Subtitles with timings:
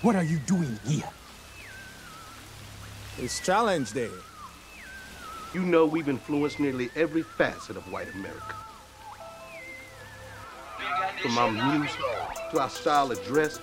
[0.00, 1.10] What are you doing here?
[3.18, 4.10] It's challenge day.
[5.52, 8.54] You know we've influenced nearly every facet of white America.
[11.20, 11.98] From our music
[12.52, 13.58] to our style of dress,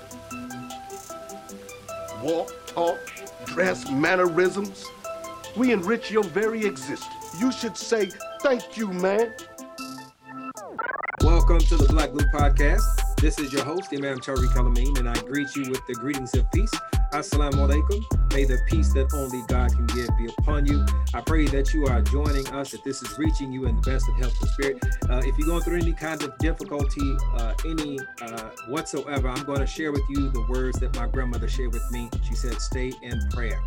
[2.21, 2.99] walk, talk,
[3.45, 4.85] dress, mannerisms.
[5.55, 7.39] We enrich your very existence.
[7.39, 8.09] You should say
[8.41, 9.33] thank you, man.
[11.21, 13.04] Welcome to the Black Blue Podcast.
[13.17, 16.49] This is your host, Imam Tariq Alameen, and I greet you with the greetings of
[16.51, 16.71] peace.
[17.11, 18.33] Assalamu alaikum.
[18.33, 20.85] May the peace that only God can give be upon you.
[21.13, 24.07] I pray that you are joining us, that this is reaching you in the best
[24.09, 24.83] of health and spirit.
[25.09, 29.59] Uh, if you're going through any kind of difficulty, uh, any uh, whatsoever, I'm going
[29.59, 32.09] to share with you the words that my grandmother shared with me.
[32.27, 33.61] She said, Stay in prayer.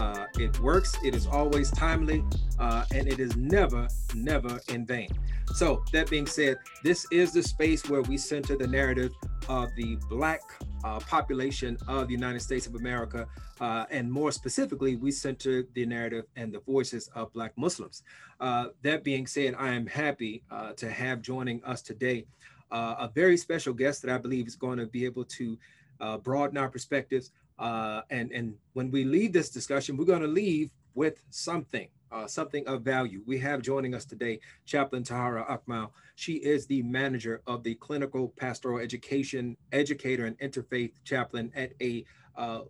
[0.00, 2.24] Uh, it works, it is always timely,
[2.58, 5.10] uh, and it is never, never in vain.
[5.54, 9.12] So, that being said, this is the space where we center the narrative
[9.48, 10.40] of the Black
[10.84, 13.26] uh, population of the United States of America.
[13.60, 18.02] Uh, and more specifically, we center the narrative and the voices of Black Muslims.
[18.40, 22.24] Uh, that being said, I am happy uh, to have joining us today
[22.70, 25.58] uh, a very special guest that I believe is going to be able to
[26.00, 27.32] uh, broaden our perspectives.
[27.60, 32.66] And, and when we leave this discussion, we're going to leave with something uh, something
[32.66, 33.22] of value.
[33.26, 35.90] We have joining us today Chaplain Tahara Akmal.
[36.16, 42.04] She is the manager of the clinical pastoral education educator and interfaith chaplain at a
[42.36, 42.62] uh,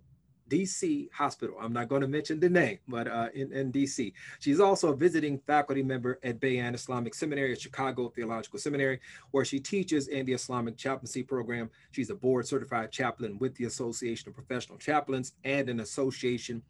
[0.50, 1.56] DC hospital.
[1.60, 4.12] I'm not going to mention the name, but uh, in, in DC.
[4.40, 9.44] She's also a visiting faculty member at Bayan Islamic Seminary at Chicago Theological Seminary, where
[9.44, 11.70] she teaches in the Islamic chaplaincy program.
[11.92, 16.62] She's a board certified chaplain with the Association of Professional Chaplains and an association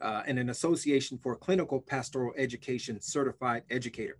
[0.00, 4.18] uh, and an Association for Clinical Pastoral Education certified educator.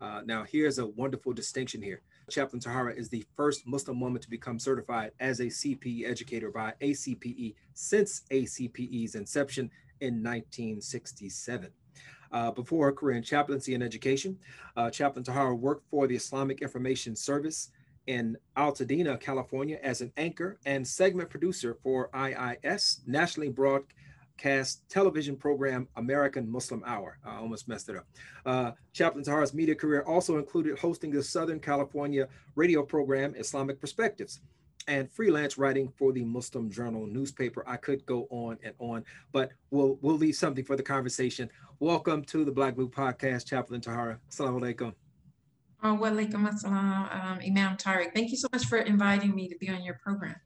[0.00, 2.02] Uh, now, here's a wonderful distinction here.
[2.28, 6.72] Chaplain Tahara is the first Muslim woman to become certified as a CPE educator by
[6.80, 11.70] ACPE since ACPE's inception in 1967.
[12.32, 14.36] Uh, before her career in chaplaincy and education,
[14.76, 17.70] uh, Chaplain Tahara worked for the Islamic Information Service
[18.08, 23.94] in Altadena, California, as an anchor and segment producer for IIS, nationally broadcast
[24.36, 27.18] cast television program American Muslim Hour.
[27.24, 28.06] I almost messed it up.
[28.44, 34.40] Uh, Chaplain Tahara's media career also included hosting the Southern California radio program Islamic Perspectives
[34.88, 37.64] and freelance writing for the Muslim Journal newspaper.
[37.66, 41.50] I could go on and on, but we'll we'll leave something for the conversation.
[41.80, 44.18] Welcome to the Black Blue Podcast, Chaplain Tahara.
[44.30, 44.94] Assalamu alaikum.
[45.82, 48.14] Oh, wa alaikum assalam, um, Imam Tariq.
[48.14, 50.36] Thank you so much for inviting me to be on your program.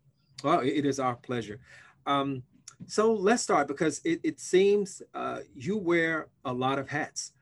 [0.43, 1.61] Well, it is our pleasure.
[2.07, 2.43] Um,
[2.87, 7.33] so let's start because it, it seems uh, you wear a lot of hats.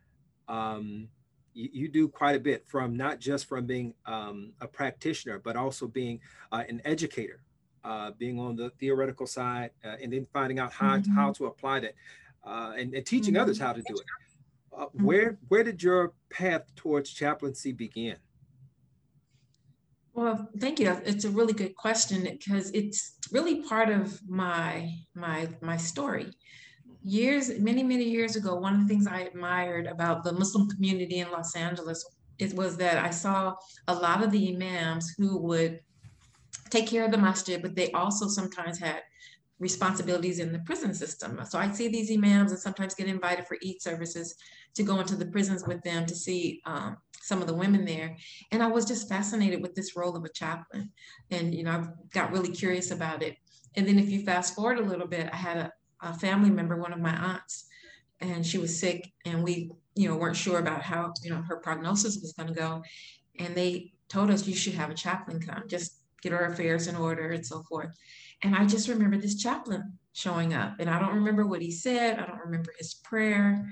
[0.48, 1.08] Um,
[1.54, 5.56] you, you, do quite a bit from not just from being um, a practitioner, but
[5.56, 6.20] also being
[6.52, 7.40] uh, an educator,
[7.84, 11.12] uh, being on the theoretical side, uh, and then finding out how, mm-hmm.
[11.12, 11.94] how to apply that
[12.44, 13.42] uh, and, and, teaching mm-hmm.
[13.42, 14.04] others how to do it.
[14.72, 15.04] Uh, mm-hmm.
[15.04, 18.16] Where, where did your path towards chaplaincy begin?
[20.18, 20.90] Well, thank you.
[21.06, 26.26] It's a really good question because it's really part of my my my story.
[27.04, 31.20] Years, many many years ago, one of the things I admired about the Muslim community
[31.20, 32.04] in Los Angeles
[32.40, 33.54] it was that I saw
[33.86, 35.78] a lot of the imams who would
[36.70, 39.02] take care of the masjid, but they also sometimes had
[39.58, 41.40] responsibilities in the prison system.
[41.48, 44.36] So I see these imams and sometimes get invited for Eid services
[44.74, 48.16] to go into the prisons with them to see um, some of the women there.
[48.52, 50.90] And I was just fascinated with this role of a chaplain.
[51.30, 53.36] And, you know, I got really curious about it.
[53.74, 56.76] And then if you fast forward a little bit, I had a, a family member,
[56.76, 57.66] one of my aunts,
[58.20, 61.56] and she was sick and we, you know, weren't sure about how, you know, her
[61.56, 62.82] prognosis was going to go.
[63.38, 66.96] And they told us you should have a chaplain come, just get our affairs in
[66.96, 67.96] order and so forth.
[68.42, 70.76] And I just remember this chaplain showing up.
[70.78, 72.18] And I don't remember what he said.
[72.18, 73.66] I don't remember his prayer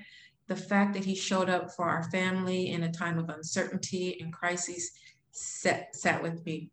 [0.49, 4.33] the fact that he showed up for our family in a time of uncertainty and
[4.33, 4.93] crises
[5.33, 6.71] sat, sat with me.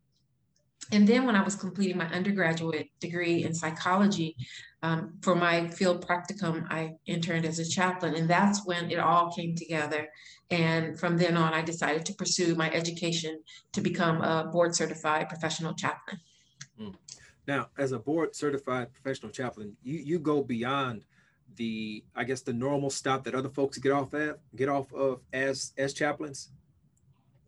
[0.92, 4.36] And then when I was completing my undergraduate degree in psychology,
[4.84, 8.16] um, for my field practicum, I interned as a chaplain.
[8.16, 10.10] And that's when it all came together.
[10.52, 13.42] And from then on, I decided to pursue my education
[13.72, 16.20] to become a board certified professional chaplain.
[16.80, 16.96] Mm.
[17.48, 21.06] Now, as a board certified professional chaplain, you, you go beyond
[21.56, 25.22] the I guess the normal stop that other folks get off at get off of
[25.34, 26.50] as as chaplains?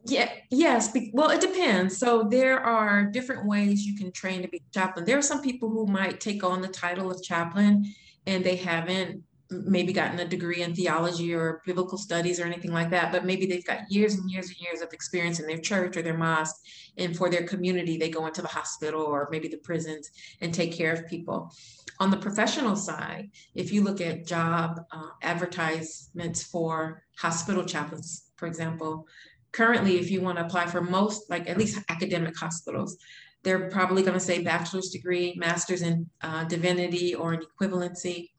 [0.08, 0.96] Yeah, yes.
[1.14, 1.98] Well, it depends.
[1.98, 5.06] So there are different ways you can train to be chaplain.
[5.06, 7.92] There are some people who might take on the title of chaplain
[8.28, 12.90] and they haven't maybe gotten a degree in theology or biblical studies or anything like
[12.90, 15.96] that, but maybe they've got years and years and years of experience in their church
[15.98, 16.56] or their mosque.
[16.98, 20.10] And for their community, they go into the hospital or maybe the prisons
[20.42, 21.52] and take care of people.
[22.00, 28.48] On the professional side, if you look at job uh, advertisements for hospital chaplains, for
[28.48, 29.08] example,
[29.56, 32.98] currently, if you want to apply for most, like at least academic hospitals,
[33.44, 38.30] they're probably going to say bachelor's degree, master's in uh, divinity or an equivalency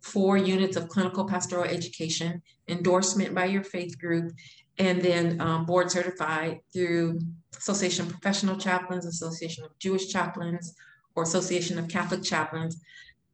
[0.00, 4.32] four units of clinical pastoral education, endorsement by your faith group,
[4.78, 7.18] and then um, board certified through
[7.56, 10.74] Association of Professional Chaplains, Association of Jewish Chaplains,
[11.14, 12.80] or Association of Catholic Chaplains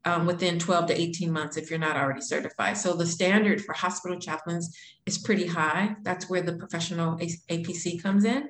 [0.04, 2.76] um, within 12 to 18 months if you're not already certified.
[2.76, 5.96] So the standard for hospital chaplains is pretty high.
[6.02, 8.48] That's where the professional APC comes in.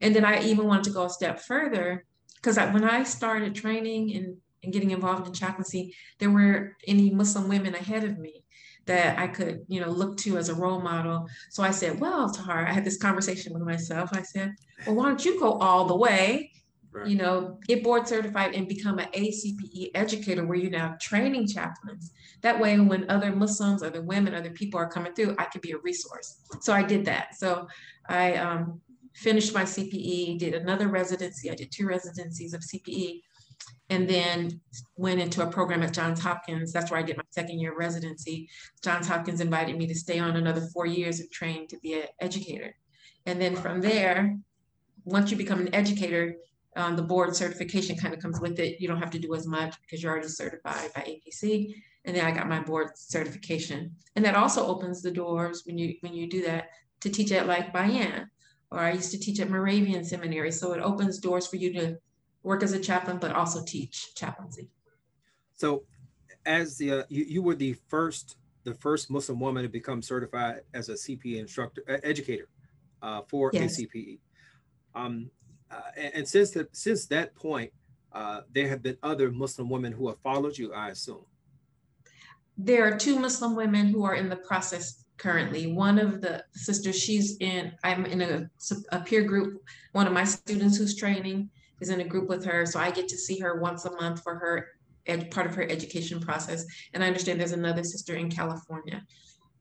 [0.00, 2.04] And then I even wanted to go a step further
[2.36, 4.36] because when I started training in
[4.66, 8.44] and getting involved in chaplaincy, there were any Muslim women ahead of me
[8.86, 11.28] that I could, you know, look to as a role model.
[11.50, 14.10] So I said, well, Tahar, I had this conversation with myself.
[14.12, 14.54] I said,
[14.86, 16.52] well, why don't you go all the way,
[16.96, 17.08] right.
[17.08, 22.12] you know, get board certified and become an ACPE educator where you're now training chaplains.
[22.42, 25.72] That way, when other Muslims, other women, other people are coming through, I could be
[25.72, 26.42] a resource.
[26.60, 27.36] So I did that.
[27.36, 27.68] So
[28.08, 28.80] I um,
[29.14, 31.50] finished my CPE, did another residency.
[31.50, 33.20] I did two residencies of CPE
[33.88, 34.60] and then
[34.96, 36.72] went into a program at Johns Hopkins.
[36.72, 38.48] That's where I did my second year residency.
[38.82, 42.08] Johns Hopkins invited me to stay on another four years of training to be an
[42.20, 42.74] educator.
[43.26, 44.36] And then from there,
[45.04, 46.34] once you become an educator,
[46.76, 48.80] um, the board certification kind of comes with it.
[48.80, 51.74] You don't have to do as much because you're already certified by APC.
[52.04, 53.96] And then I got my board certification.
[54.14, 56.68] And that also opens the doors when you when you do that
[57.00, 58.30] to teach at like Bayan.
[58.70, 60.52] Or I used to teach at Moravian Seminary.
[60.52, 61.96] So it opens doors for you to
[62.42, 64.68] work as a chaplain, but also teach chaplaincy.
[65.54, 65.84] So,
[66.44, 70.60] as the uh, you, you were the first the first Muslim woman to become certified
[70.74, 72.48] as a CPE instructor uh, educator
[73.00, 73.80] uh, for yes.
[73.80, 74.18] ACPE.
[74.94, 75.30] Um,
[75.96, 77.72] and, and, since that since that point,
[78.12, 81.24] uh, there have been other Muslim women who have followed you, I assume.
[82.56, 85.72] There are two Muslim women who are in the process currently.
[85.72, 87.72] One of the sisters, she's in.
[87.84, 88.50] I'm in a,
[88.92, 89.62] a peer group.
[89.92, 92.64] One of my students who's training is in a group with her.
[92.64, 94.68] So I get to see her once a month for her
[95.06, 96.64] ed- part of her education process.
[96.94, 99.02] And I understand there's another sister in California.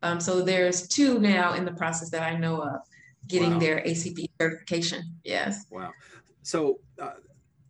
[0.01, 2.81] Um, so there's two now in the process that I know of
[3.27, 3.59] getting wow.
[3.59, 5.03] their ACP certification.
[5.23, 5.65] Yes.
[5.71, 5.91] Wow.
[6.43, 7.13] So, uh,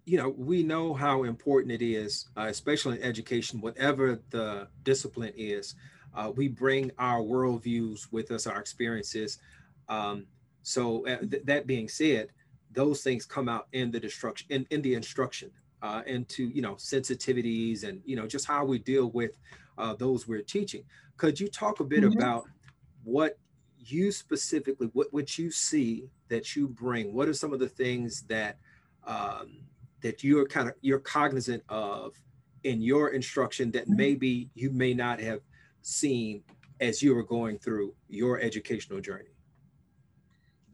[0.05, 5.33] you know, we know how important it is, uh, especially in education, whatever the discipline
[5.35, 5.75] is.
[6.13, 9.39] Uh, we bring our worldviews with us, our experiences.
[9.89, 10.27] Um,
[10.63, 12.29] so, uh, th- that being said,
[12.75, 15.49] those things come out in the destruction in, in the instruction
[15.81, 19.37] uh, into you know sensitivities and you know just how we deal with
[19.77, 20.83] uh, those we're teaching
[21.17, 22.17] could you talk a bit mm-hmm.
[22.17, 22.45] about
[23.03, 23.37] what
[23.91, 28.23] you specifically what what you see that you bring what are some of the things
[28.23, 28.57] that
[29.05, 29.59] um,
[30.01, 32.13] that you're kind of you're cognizant of
[32.63, 33.97] in your instruction that mm-hmm.
[33.97, 35.39] maybe you may not have
[35.81, 36.43] seen
[36.81, 39.35] as you were going through your educational journey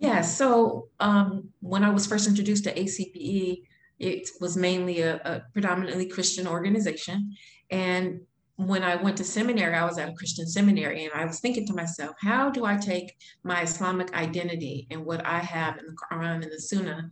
[0.01, 3.67] yeah, so um, when I was first introduced to ACPE,
[3.99, 7.35] it was mainly a, a, predominantly Christian organization.
[7.69, 8.21] And
[8.67, 11.65] when I went to seminary, I was at a Christian seminary, and I was thinking
[11.67, 15.93] to myself, how do I take my Islamic identity and what I have in the
[15.95, 17.09] Quran and the Sunnah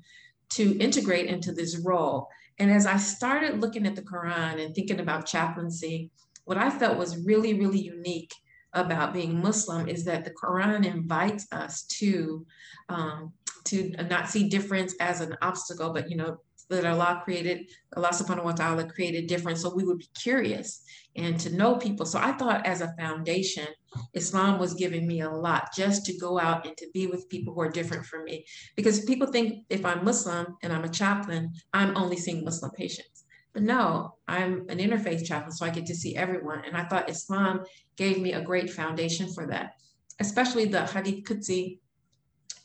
[0.51, 2.29] to integrate into this role?
[2.57, 6.11] And as I started looking at the Quran and thinking about chaplaincy,
[6.45, 8.33] what I felt was really, really unique
[8.73, 12.45] about being Muslim is that the Quran invites us to
[12.89, 13.33] um,
[13.65, 16.39] to not see difference as an obstacle, but you know
[16.69, 17.02] that mm-hmm.
[17.02, 19.61] Allah created, Allah subhanahu wa ta'ala created difference.
[19.61, 20.83] So we would be curious
[21.16, 22.06] and to know people.
[22.06, 23.68] So I thought as a foundation,
[24.14, 27.54] Islam was giving me a lot just to go out and to be with people
[27.54, 28.45] who are different from me.
[28.76, 33.26] Because people think if I'm Muslim and I'm a chaplain, I'm only seeing Muslim patients.
[33.54, 36.61] But no, I'm an interfaith chaplain, so I get to see everyone.
[36.66, 37.64] And I thought Islam
[37.97, 39.73] gave me a great foundation for that,
[40.19, 41.80] especially the Hadith Qudsi,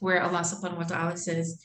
[0.00, 1.62] where Allah subhanahu wa ta'ala says,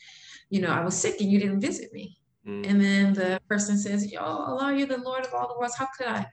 [0.50, 2.18] you know, I was sick and you didn't visit me.
[2.48, 2.69] Mm.
[2.69, 5.75] And then the person says, Yo, Allah, you're the Lord of all the worlds.
[5.75, 6.25] How could I?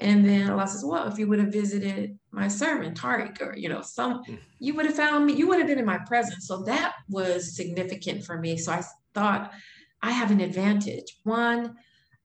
[0.00, 3.68] And then Allah says, Well, if you would have visited my servant, Tariq, or you
[3.68, 4.38] know, some mm.
[4.58, 6.46] you would have found me, you would have been in my presence.
[6.46, 8.56] So that was significant for me.
[8.56, 8.82] So I
[9.14, 9.52] thought
[10.02, 11.18] I have an advantage.
[11.24, 11.76] One,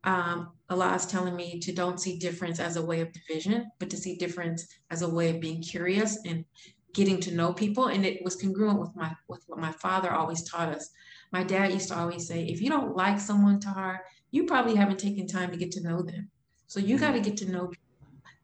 [0.04, 3.90] um, Allah is telling me to don't see difference as a way of division, but
[3.90, 6.46] to see difference as a way of being curious and
[6.94, 7.88] getting to know people.
[7.88, 10.90] And it was congruent with my with what my father always taught us.
[11.34, 15.00] My dad used to always say, if you don't like someone, Tahar, you probably haven't
[15.00, 16.30] taken time to get to know them.
[16.68, 17.72] So you got to get to know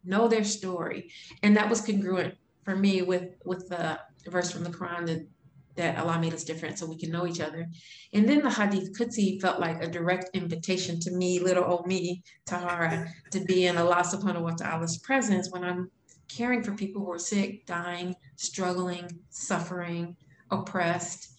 [0.03, 1.11] know their story.
[1.43, 5.27] And that was congruent for me with with the verse from the Quran that
[5.75, 7.67] that Allah made us different so we can know each other.
[8.11, 12.21] And then the Hadith Qudsi felt like a direct invitation to me, little old me,
[12.45, 15.89] Tahara, to be in Allah subhanahu wa ta'ala's presence when I'm
[16.27, 20.17] caring for people who are sick, dying, struggling, suffering,
[20.51, 21.38] oppressed.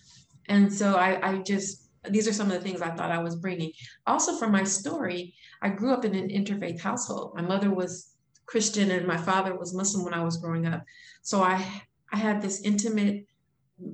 [0.50, 3.36] And so I, I just, these are some of the things I thought I was
[3.36, 3.72] bringing.
[4.06, 7.32] Also, from my story, I grew up in an interfaith household.
[7.36, 8.14] My mother was
[8.46, 10.84] Christian and my father was Muslim when I was growing up.
[11.22, 11.64] So I,
[12.12, 13.26] I had this intimate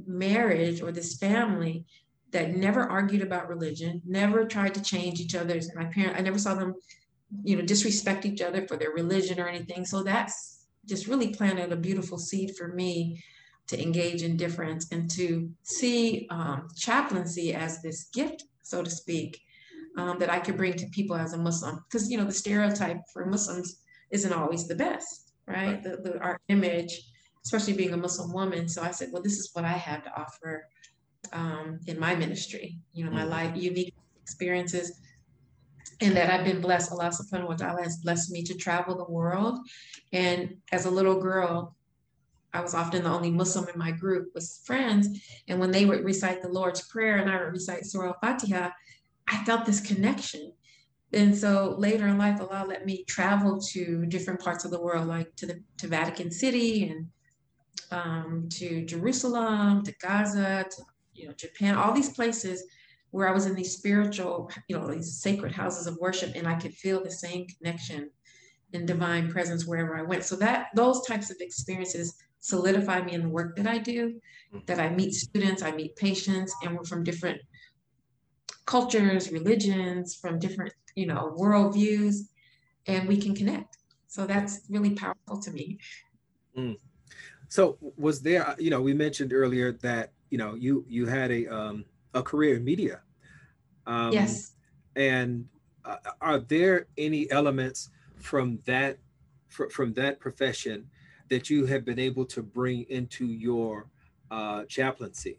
[0.07, 1.85] marriage or this family
[2.33, 5.75] that never argued about religion, never tried to change each other's.
[5.75, 6.75] My parent, I never saw them,
[7.45, 9.85] you know, disrespect each other for their religion or anything.
[9.85, 13.23] So that's just really planted a beautiful seed for me
[13.69, 19.41] to engage in difference and to see um, chaplaincy as this gift, so to speak,
[19.97, 21.85] um, that I could bring to people as a Muslim.
[21.89, 23.81] Because you know, the stereotype for Muslims
[24.11, 25.83] isn't always the best, right?
[25.83, 27.03] The, the, our image
[27.47, 28.69] especially being a Muslim woman.
[28.69, 30.67] So I said, well, this is what I have to offer
[31.33, 33.31] um, in my ministry, you know, my mm-hmm.
[33.31, 35.01] life, unique experiences.
[36.01, 36.91] And that I've been blessed.
[36.91, 39.61] Allah subhanahu wa ta'ala has blessed me to travel the world.
[40.13, 41.76] And as a little girl,
[42.53, 45.21] I was often the only Muslim in my group with friends.
[45.49, 48.71] And when they would recite the Lord's Prayer and I would recite Surah Al Fatiha,
[49.29, 50.53] I felt this connection.
[51.13, 55.07] And so later in life, Allah let me travel to different parts of the world,
[55.07, 57.07] like to the to Vatican City and
[57.91, 60.83] um, to Jerusalem, to Gaza, to
[61.15, 62.65] you know Japan, all these places
[63.11, 66.55] where I was in these spiritual, you know, these sacred houses of worship, and I
[66.55, 68.11] could feel the same connection
[68.75, 70.25] and divine presence wherever I went.
[70.25, 74.21] So that those types of experiences solidify me in the work that I do.
[74.55, 74.59] Mm-hmm.
[74.67, 77.41] That I meet students, I meet patients, and we're from different
[78.65, 82.15] cultures, religions, from different you know worldviews,
[82.87, 83.79] and we can connect.
[84.07, 85.79] So that's really powerful to me.
[86.57, 86.77] Mm.
[87.49, 91.47] So was there, you know, we mentioned earlier that, you know, you you had a
[91.49, 91.85] um,
[92.15, 93.01] a career in media.
[93.87, 94.53] Um, yes.
[94.95, 95.47] And
[95.85, 98.99] uh, are there any elements from that
[99.49, 100.89] fr- from that profession
[101.29, 103.87] that you have been able to bring into your
[104.31, 105.39] uh, chaplaincy?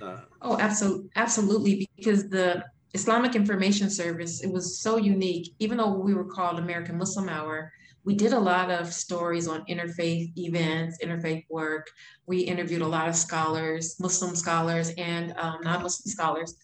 [0.00, 5.54] Uh, oh, absolutely, absolutely, because the Islamic Information Service it was so unique.
[5.58, 7.72] Even though we were called American Muslim Hour,
[8.04, 11.88] we did a lot of stories on interfaith events, interfaith work.
[12.26, 16.56] We interviewed a lot of scholars, Muslim scholars and um, non-Muslim scholars.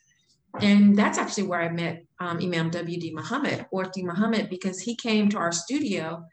[0.61, 3.13] And that's actually where I met um, Imam W.D.
[3.15, 6.25] Muhammad, Orti Muhammad, because he came to our studio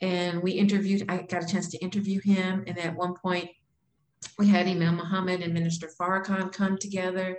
[0.00, 2.64] and we interviewed, I got a chance to interview him.
[2.66, 3.50] And at one point,
[4.38, 7.38] we had Imam Muhammad and Minister Farrakhan come together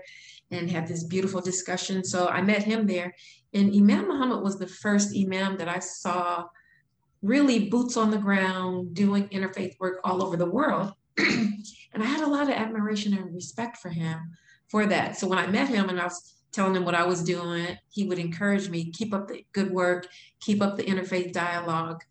[0.51, 2.03] and have this beautiful discussion.
[2.03, 3.13] So I met him there.
[3.53, 6.45] And Imam Muhammad was the first Imam that I saw
[7.21, 10.93] really boots on the ground doing interfaith work all over the world.
[11.17, 11.63] and
[11.95, 14.19] I had a lot of admiration and respect for him
[14.69, 15.17] for that.
[15.17, 18.05] So when I met him and I was telling him what I was doing, he
[18.05, 20.07] would encourage me, keep up the good work,
[20.39, 22.03] keep up the interfaith dialogue.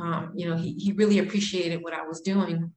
[0.00, 2.72] Um, you know, he, he really appreciated what I was doing.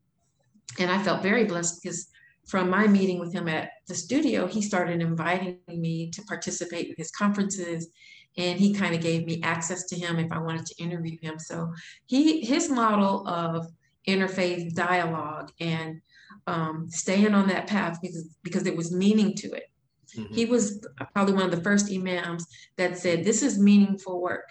[0.80, 2.08] And I felt very blessed because
[2.48, 6.96] from my meeting with him at the studio, he started inviting me to participate in
[6.98, 7.90] his conferences
[8.38, 11.40] and he kind of gave me access to him if I wanted to interview him.
[11.40, 11.72] So
[12.06, 13.68] he his model of
[14.08, 16.02] interfaith dialogue and
[16.48, 19.70] um, staying on that path because because it was meaning to it.
[20.18, 20.34] Mm-hmm.
[20.34, 22.46] He was probably one of the first imams
[22.78, 24.50] that said, "This is meaningful work.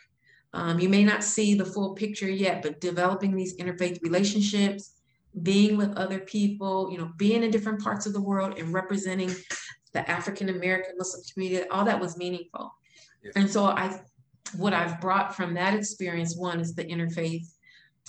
[0.54, 4.94] Um, you may not see the full picture yet, but developing these interfaith relationships."
[5.40, 9.30] being with other people, you know, being in different parts of the world and representing
[9.92, 12.74] the African American Muslim community, all that was meaningful.
[13.36, 14.00] And so I,
[14.56, 17.46] what I've brought from that experience, one is the interfaith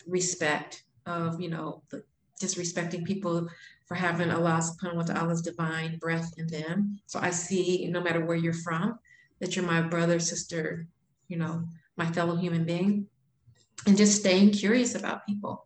[0.07, 2.03] respect of, you know, the,
[2.39, 3.47] just respecting people
[3.85, 6.99] for having Allah subhanahu wa ta'ala's divine breath in them.
[7.05, 8.97] So I see no matter where you're from,
[9.39, 10.87] that you're my brother, sister,
[11.27, 11.63] you know,
[11.97, 13.07] my fellow human being.
[13.85, 15.65] And just staying curious about people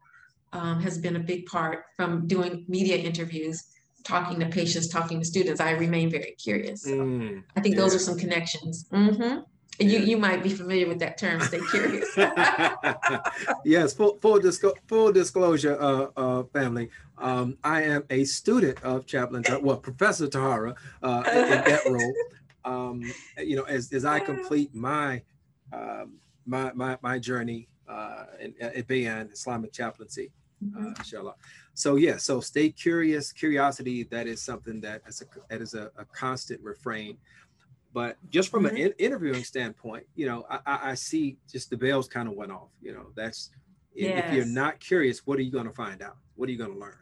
[0.53, 3.63] um, has been a big part from doing media interviews
[4.07, 6.83] talking to patients, talking to students, I remain very curious.
[6.83, 7.81] So mm, I think yeah.
[7.81, 8.85] those are some connections.
[8.91, 9.39] Mm-hmm.
[9.79, 11.39] You you might be familiar with that term.
[11.41, 12.09] Stay curious.
[13.65, 16.89] yes, full full, disco- full disclosure, uh, uh, family.
[17.19, 22.13] Um, I am a student of Chaplain, well, Professor Tahara uh, in, that role.
[22.65, 23.03] Um,
[23.37, 25.21] you know, as as I complete my
[25.73, 26.13] um,
[26.45, 30.31] my, my my journey uh, in, at Bayan Islamic chaplaincy,
[30.75, 30.93] uh, mm-hmm.
[30.97, 31.35] inshallah.
[31.73, 33.31] So yeah, so stay curious.
[33.31, 37.17] Curiosity that is something that is a that is a, a constant refrain.
[37.93, 38.75] But just from mm-hmm.
[38.75, 42.51] an in- interviewing standpoint, you know, I, I, see just the bells kind of went
[42.51, 42.69] off.
[42.79, 43.49] You know, that's
[43.97, 44.25] Yes.
[44.27, 46.17] If you're not curious, what are you going to find out?
[46.35, 46.97] What are you going to learn?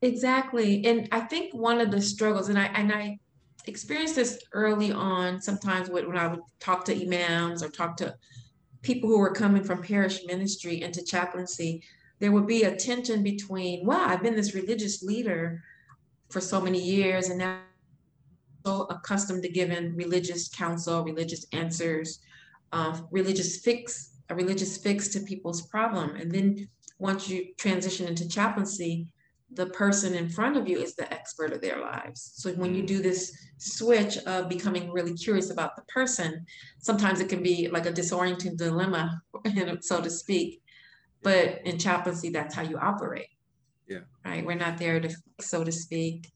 [0.00, 0.84] Exactly.
[0.86, 3.18] And I think one of the struggles, and I and I
[3.66, 8.14] experienced this early on sometimes when I would talk to imams or talk to
[8.82, 11.82] people who were coming from parish ministry into chaplaincy,
[12.20, 15.62] there would be a tension between, wow, I've been this religious leader
[16.28, 17.60] for so many years and now
[18.64, 22.20] so accustomed to giving religious counsel, religious answers,
[22.72, 26.16] uh, religious fix, a religious fix to people's problem.
[26.16, 26.68] And then
[26.98, 29.06] once you transition into chaplaincy,
[29.54, 32.32] the person in front of you is the expert of their lives.
[32.34, 36.44] So when you do this switch of becoming really curious about the person,
[36.80, 39.20] sometimes it can be like a disorienting dilemma,
[39.80, 40.60] so to speak.
[41.22, 43.28] But in chaplaincy, that's how you operate.
[43.88, 44.00] Yeah.
[44.24, 44.44] Right.
[44.44, 46.30] We're not there to, so to speak.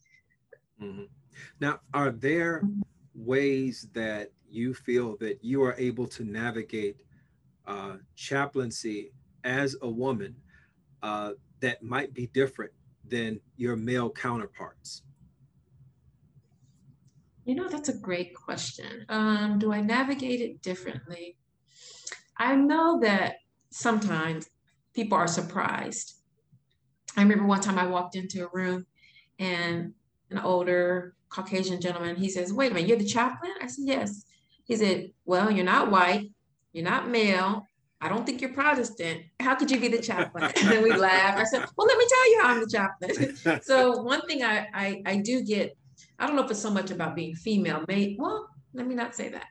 [0.83, 1.05] Mm-hmm.
[1.61, 2.63] Now, are there
[3.15, 6.97] ways that you feel that you are able to navigate
[7.67, 9.13] uh, chaplaincy
[9.45, 10.35] as a woman
[11.03, 12.73] uh, that might be different
[13.11, 15.03] than your male counterparts?
[17.45, 19.07] You know, that's a great question.
[19.09, 21.37] Um, do I navigate it differently?
[22.37, 23.37] I know that
[23.71, 24.49] sometimes
[24.95, 26.17] people are surprised.
[27.17, 28.87] I remember one time I walked into a room
[29.39, 29.95] and
[30.31, 33.53] an older Caucasian gentleman, he says, Wait a minute, you're the chaplain?
[33.61, 34.25] I said, Yes.
[34.65, 36.31] He said, Well, you're not white,
[36.73, 37.67] you're not male,
[38.01, 39.23] I don't think you're Protestant.
[39.41, 40.45] How could you be the chaplain?
[40.57, 41.37] And then we laugh.
[41.37, 43.61] I said, Well, let me tell you how I'm the chaplain.
[43.63, 45.77] so one thing I, I, I do get,
[46.19, 47.85] I don't know if it's so much about being female.
[47.89, 49.47] May well, let me not say that.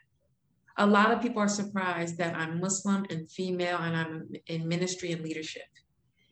[0.78, 5.12] A lot of people are surprised that I'm Muslim and female, and I'm in ministry
[5.12, 5.64] and leadership.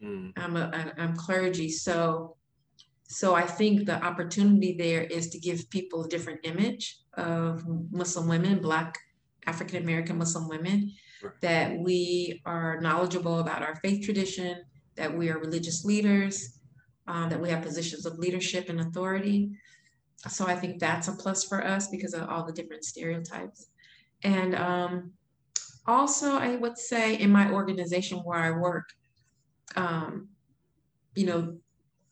[0.04, 0.34] Mm.
[0.38, 2.38] I'm a I'm clergy, so
[3.08, 8.28] so I think the opportunity there is to give people a different image of Muslim
[8.28, 8.98] women, Black
[9.48, 10.92] African American Muslim women,
[11.42, 14.64] that we are knowledgeable about our faith tradition,
[14.96, 16.60] that we are religious leaders,
[17.08, 19.52] um, that we have positions of leadership and authority.
[20.28, 23.68] So I think that's a plus for us because of all the different stereotypes.
[24.24, 25.12] And um,
[25.86, 28.90] also, I would say in my organization where I work,
[29.76, 30.30] um,
[31.16, 31.58] you know,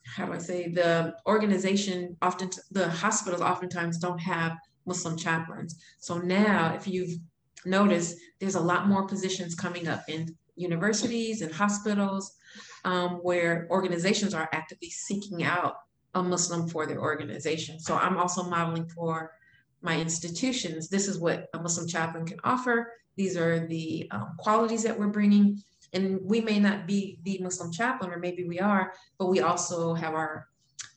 [0.05, 5.79] how do I say the organization often the hospitals oftentimes don't have Muslim chaplains.
[5.99, 7.17] So now, if you've
[7.65, 12.33] notice there's a lot more positions coming up in universities and hospitals
[12.85, 15.75] um, where organizations are actively seeking out
[16.13, 17.79] a Muslim for their organization.
[17.79, 19.31] So I'm also modeling for
[19.81, 20.89] my institutions.
[20.89, 22.91] This is what a Muslim chaplain can offer.
[23.15, 25.61] These are the um, qualities that we're bringing.
[25.93, 29.93] And we may not be the Muslim chaplain, or maybe we are, but we also
[29.93, 30.47] have our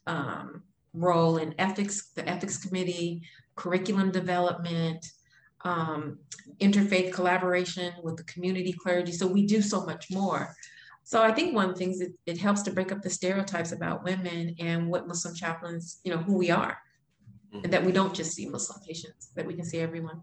[0.07, 0.63] um,
[0.95, 3.23] role in ethics, the ethics committee,
[3.57, 5.05] curriculum development,
[5.67, 6.19] um,
[6.67, 9.13] interfaith collaboration with the community clergy.
[9.13, 10.55] So we do so much more.
[11.03, 13.73] So I think one of the things it, it helps to break up the stereotypes
[13.73, 16.79] about women and what Muslim chaplains, you know, who we are,
[17.53, 17.65] mm-hmm.
[17.65, 20.23] and that we don't just see Muslim patients, that we can see everyone.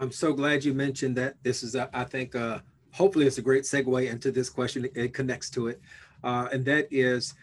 [0.00, 1.34] I'm so glad you mentioned that.
[1.42, 2.58] This is, I think, uh,
[2.90, 4.88] hopefully it's a great segue into this question.
[4.94, 5.80] It connects to it.
[6.24, 7.34] Uh, and that is,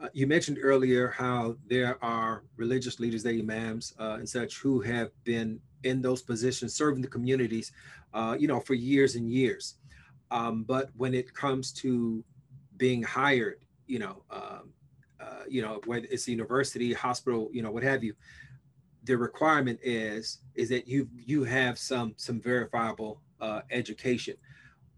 [0.00, 4.80] uh, you mentioned earlier how there are religious leaders, the imams uh, and such, who
[4.80, 7.72] have been in those positions, serving the communities,
[8.14, 9.74] uh, you know, for years and years.
[10.30, 12.22] Um, but when it comes to
[12.76, 14.72] being hired, you know, um,
[15.20, 18.14] uh, you know, whether it's a university, hospital, you know, what have you,
[19.04, 24.36] the requirement is is that you you have some some verifiable uh, education,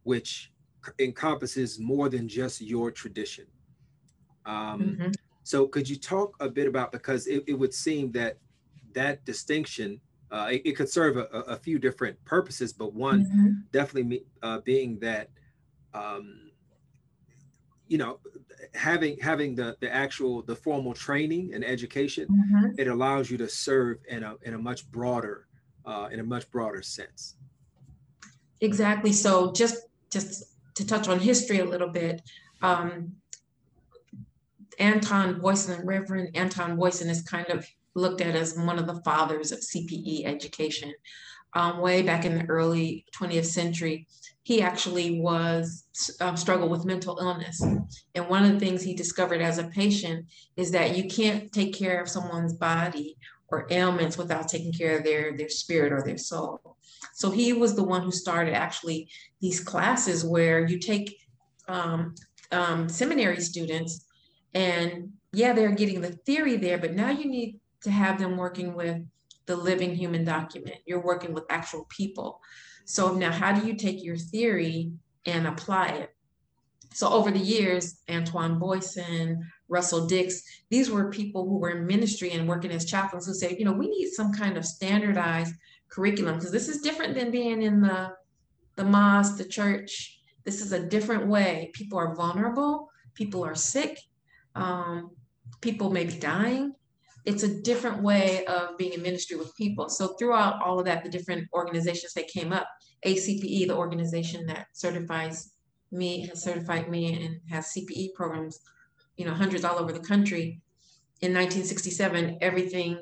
[0.02, 0.52] which
[0.98, 3.46] encompasses more than just your tradition.
[4.46, 5.10] Um, mm-hmm.
[5.42, 8.36] So, could you talk a bit about because it, it would seem that
[8.94, 10.00] that distinction
[10.30, 13.50] uh, it, it, could serve a, a, few different purposes, but one mm-hmm.
[13.72, 15.28] definitely uh, being that,
[15.92, 16.52] um,
[17.88, 18.20] you know,
[18.74, 22.78] having having the the actual the formal training and education, mm-hmm.
[22.78, 25.46] it allows you to serve in a in a much broader
[25.84, 27.34] uh, in a much broader sense.
[28.60, 29.12] Exactly.
[29.12, 32.22] So just just to touch on history a little bit.
[32.62, 33.16] Um,
[34.80, 39.52] Anton Boisen, Reverend Anton Boisen is kind of looked at as one of the fathers
[39.52, 40.92] of CPE education.
[41.52, 44.06] Um, way back in the early 20th century,
[44.42, 45.84] he actually was
[46.20, 47.60] um, struggled with mental illness.
[47.60, 51.74] And one of the things he discovered as a patient is that you can't take
[51.74, 53.16] care of someone's body
[53.48, 56.76] or ailments without taking care of their, their spirit or their soul.
[57.14, 59.08] So he was the one who started actually
[59.40, 61.18] these classes where you take
[61.68, 62.14] um,
[62.52, 64.06] um, seminary students
[64.54, 68.74] and yeah, they're getting the theory there, but now you need to have them working
[68.74, 69.02] with
[69.46, 70.76] the living human document.
[70.86, 72.40] You're working with actual people.
[72.84, 74.92] So now, how do you take your theory
[75.24, 76.14] and apply it?
[76.92, 82.32] so over the years, Antoine Boisen, Russell Dicks, these were people who were in ministry
[82.32, 85.54] and working as chaplains who said, you know, we need some kind of standardized
[85.88, 88.12] curriculum because this is different than being in the
[88.76, 90.20] the mosque, the church.
[90.44, 91.70] This is a different way.
[91.74, 92.88] People are vulnerable.
[93.14, 94.00] People are sick.
[94.54, 95.10] Um,
[95.60, 96.74] people may be dying.
[97.24, 99.88] It's a different way of being in ministry with people.
[99.88, 102.66] So throughout all of that, the different organizations that came up,
[103.04, 105.52] ACPE, the organization that certifies
[105.92, 108.60] me, has certified me and has CPE programs,
[109.16, 110.60] you know, hundreds all over the country.
[111.20, 113.00] In 1967, everything,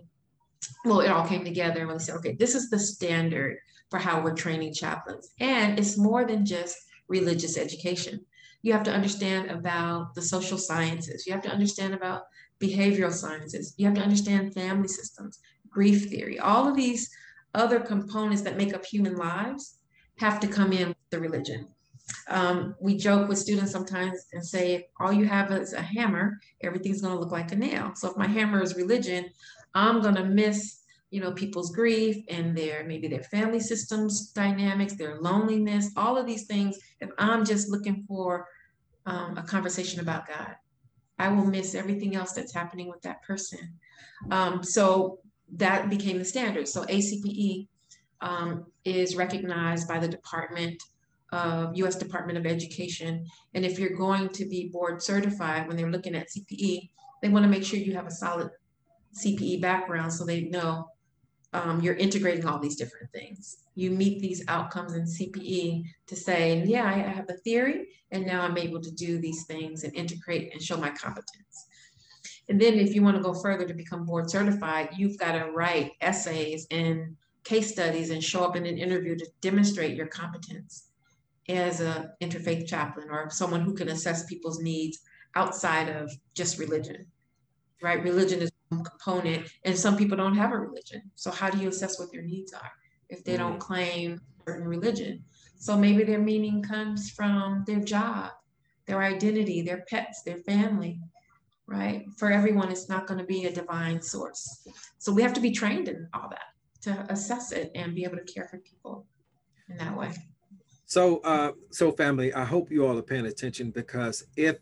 [0.85, 3.59] well, it all came together and we said, okay, this is the standard
[3.91, 5.31] for how we're training chaplains.
[5.39, 6.77] And it's more than just
[7.09, 8.25] religious education.
[8.69, 11.27] You have to understand about the social sciences.
[11.27, 12.25] You have to understand about
[12.61, 13.73] behavioral sciences.
[13.79, 15.39] You have to understand family systems,
[15.71, 17.09] grief theory, all of these
[17.55, 19.79] other components that make up human lives
[20.19, 21.67] have to come in with the religion.
[22.29, 27.01] Um, we joke with students sometimes and say, all you have is a hammer, everything's
[27.01, 27.93] going to look like a nail.
[27.95, 29.31] So if my hammer is religion,
[29.75, 34.93] I'm going to miss, you know, people's grief and their maybe their family systems dynamics,
[34.93, 36.79] their loneliness, all of these things.
[37.01, 38.47] If I'm just looking for
[39.07, 40.55] um, a conversation about God,
[41.19, 43.59] I will miss everything else that's happening with that person.
[44.31, 45.19] Um, so
[45.55, 46.69] that became the standard.
[46.69, 47.69] So ACPE
[48.21, 50.83] um, is recognized by the department
[51.33, 53.27] uh, US Department of Education.
[53.55, 56.91] And if you're going to be board certified when they're looking at CPE,
[57.23, 58.51] they want to make sure you have a solid
[59.23, 60.89] CPE background so they know
[61.53, 63.59] um, you're integrating all these different things.
[63.75, 68.43] You meet these outcomes in CPE to say, yeah, I have the theory, and now
[68.43, 71.67] I'm able to do these things and integrate and show my competence.
[72.49, 75.51] And then if you want to go further to become board certified, you've got to
[75.53, 80.89] write essays and case studies and show up in an interview to demonstrate your competence
[81.49, 84.99] as a interfaith chaplain or someone who can assess people's needs
[85.35, 87.07] outside of just religion
[87.83, 91.03] right religion is component and some people don't have a religion.
[91.15, 92.71] So how do you assess what their needs are
[93.09, 95.25] if they don't claim certain religion?
[95.59, 98.31] So maybe their meaning comes from their job
[98.87, 100.99] their identity their pets their family
[101.69, 102.07] right?
[102.17, 104.67] For everyone it's not going to be a divine source.
[104.99, 106.49] So we have to be trained in all that
[106.83, 109.07] to assess it and be able to care for people
[109.69, 110.13] in that way.
[110.87, 114.57] So, uh, so family, I hope you all are paying attention because if,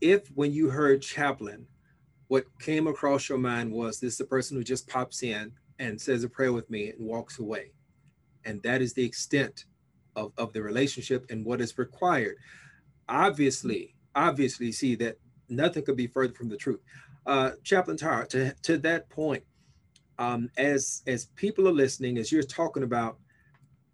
[0.00, 1.66] if when you heard chaplain,
[2.30, 6.00] what came across your mind was this is the person who just pops in and
[6.00, 7.72] says a prayer with me and walks away,
[8.44, 9.64] and that is the extent
[10.14, 12.36] of, of the relationship and what is required.
[13.08, 16.78] Obviously, obviously, see that nothing could be further from the truth.
[17.26, 19.42] Uh, Chaplain Tara, to, to that point,
[20.20, 23.18] um, as as people are listening, as you're talking about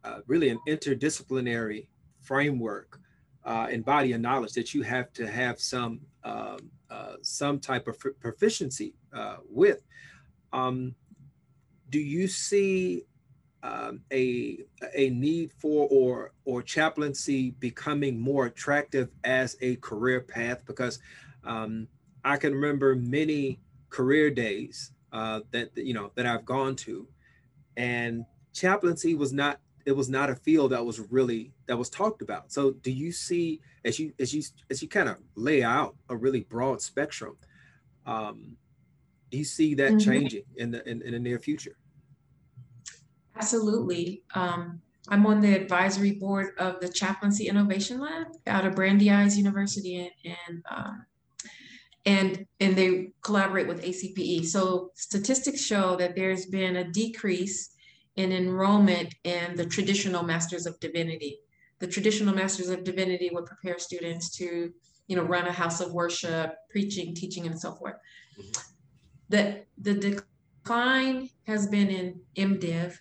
[0.05, 1.87] uh, really an interdisciplinary
[2.21, 3.01] framework
[3.47, 7.89] uh, and body of knowledge that you have to have some um, uh, some type
[7.89, 9.83] of proficiency uh, with.
[10.53, 10.95] Um,
[11.91, 13.05] do you see
[13.63, 14.59] um, a
[14.95, 20.65] a need for or or chaplaincy becoming more attractive as a career path?
[20.67, 20.99] Because
[21.45, 21.89] um,
[22.25, 27.09] I can remember many career days uh, that you know that I've gone to,
[27.77, 32.21] and chaplaincy was not it was not a field that was really that was talked
[32.21, 32.53] about.
[32.53, 36.17] So do you see as you as you as you kind of lay out a
[36.17, 37.37] really broad spectrum,
[38.05, 38.57] um,
[39.31, 39.99] do you see that mm-hmm.
[39.99, 41.77] changing in the in, in, the near future?
[43.37, 44.23] Absolutely.
[44.35, 50.11] Um, I'm on the advisory board of the Chaplaincy Innovation Lab out of Brandeis University
[50.25, 51.07] and, and um,
[52.05, 54.47] and and they collaborate with ACPE.
[54.47, 57.71] So statistics show that there's been a decrease
[58.17, 61.39] in enrollment in the traditional Masters of Divinity.
[61.79, 64.73] The traditional Masters of Divinity would prepare students to,
[65.07, 67.97] you know, run a house of worship, preaching, teaching, and so forth.
[69.29, 69.95] The, the
[70.65, 72.97] decline has been in MDiv.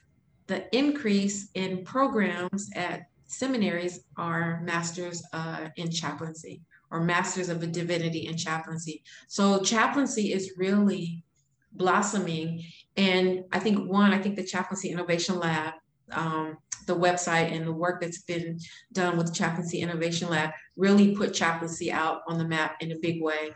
[0.48, 8.28] The increase in programs at seminaries are Masters uh, in Chaplaincy or Masters of Divinity
[8.28, 9.04] in Chaplaincy.
[9.28, 11.24] So chaplaincy is really
[11.72, 12.64] blossoming.
[12.98, 15.74] And I think one, I think the Chaplaincy Innovation Lab,
[16.12, 18.60] um, the website and the work that's been
[18.94, 23.00] done with the Chaplaincy Innovation Lab really put chaplaincy out on the map in a
[23.00, 23.52] big way.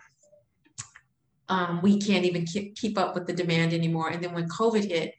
[1.48, 4.10] Um, we can't even keep, up with the demand anymore.
[4.10, 5.16] And then when COVID hit,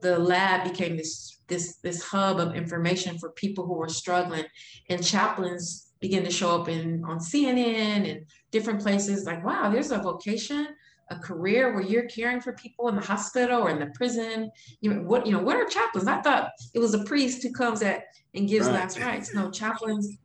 [0.00, 4.44] the lab became this this this hub of information for people who were struggling,
[4.88, 9.26] and chaplains began to show up in on CNN and different places.
[9.26, 10.68] Like, wow, there's a vocation
[11.10, 14.50] a career where you're caring for people in the hospital or in the prison.
[14.80, 16.06] You know, what you know, what are chaplains?
[16.08, 18.74] I thought it was a priest who comes at and gives right.
[18.74, 19.34] last rites.
[19.34, 20.18] No, chaplains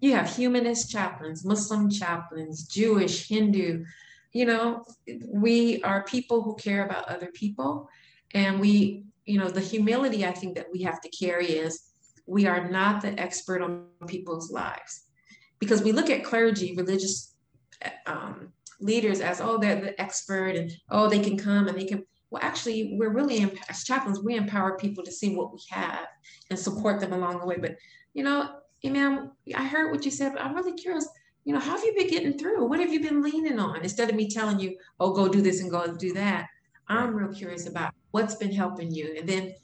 [0.00, 3.84] you have humanist chaplains, Muslim chaplains, Jewish, Hindu.
[4.32, 4.84] You know,
[5.26, 7.88] we are people who care about other people.
[8.34, 11.82] And we, you know, the humility I think that we have to carry is
[12.26, 15.04] we are not the expert on people's lives.
[15.58, 17.34] Because we look at clergy, religious
[18.04, 22.04] um, leaders as, oh, they're the expert and, oh, they can come and they can.
[22.30, 26.06] Well, actually, we're really, as chaplains, we empower people to see what we have
[26.50, 27.56] and support them along the way.
[27.58, 27.76] But,
[28.14, 28.50] you know,
[28.84, 31.08] Imam, I heard what you said, but I'm really curious.
[31.44, 32.66] You know, how have you been getting through?
[32.66, 33.82] What have you been leaning on?
[33.82, 36.46] Instead of me telling you, oh, go do this and go do that,
[36.88, 39.14] I'm real curious about what's been helping you.
[39.18, 39.54] And then,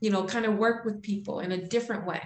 [0.00, 2.20] you know, kind of work with people in a different way,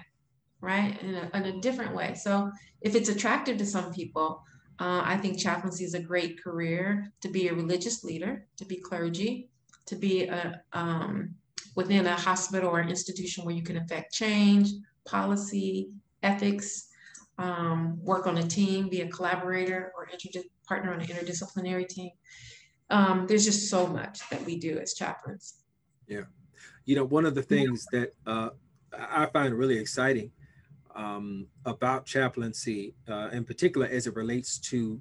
[0.61, 1.01] right?
[1.01, 2.15] In a, in a different way.
[2.15, 4.43] So if it's attractive to some people,
[4.81, 8.77] uh, I think chaplaincy is a great career to be a religious leader, to be
[8.77, 9.49] clergy,
[9.87, 11.35] to be a, um,
[11.77, 14.71] within a hospital or an institution where you can affect change,
[15.05, 15.91] policy,
[16.23, 16.89] ethics,
[17.39, 20.09] um, work on a team, be a collaborator or
[20.67, 22.11] partner on an interdisciplinary team.
[22.91, 25.55] Um, there's just so much that we do as chaplains.
[26.07, 26.23] Yeah.
[26.85, 28.51] You know, one of the things that uh,
[28.93, 30.31] I find really exciting
[30.95, 35.01] um, about chaplaincy, uh, in particular as it relates to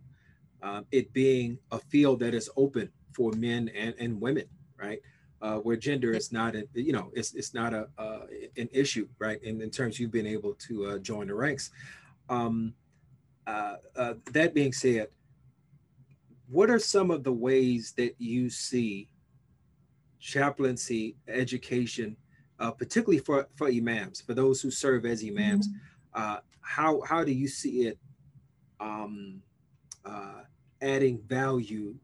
[0.62, 4.46] uh, it being a field that is open for men and, and women,
[4.78, 5.00] right?
[5.44, 7.88] uh, where gender is not, a, you know, it's, it's not a
[8.56, 9.44] an issue, right?
[9.44, 11.70] In, in terms you've been able to uh, join the ranks.
[12.30, 12.74] Um,
[13.46, 15.08] uh, uh, that being said,
[16.48, 19.10] what are some of the ways that you see
[20.20, 22.16] chaplaincy education,
[22.60, 26.36] uh, particularly for, for imams, for those who serve as imams, mm-hmm.
[26.62, 27.98] how, how do you see it
[28.80, 29.42] um,
[30.84, 31.96] adding value